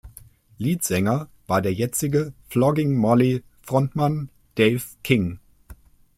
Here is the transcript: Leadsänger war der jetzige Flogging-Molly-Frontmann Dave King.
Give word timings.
Leadsänger 0.57 1.29
war 1.45 1.61
der 1.61 1.75
jetzige 1.75 2.33
Flogging-Molly-Frontmann 2.49 4.29
Dave 4.55 4.81
King. 5.03 5.37